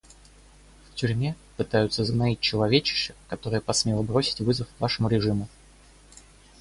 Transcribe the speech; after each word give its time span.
В 0.87 0.95
тюрьме 0.95 1.35
пытаются 1.57 2.03
сгноить 2.03 2.39
человечище, 2.39 3.13
которое 3.29 3.61
посмело 3.61 4.01
бросить 4.01 4.39
вызов 4.41 4.67
вашему 4.79 5.09
режиму. 5.09 5.47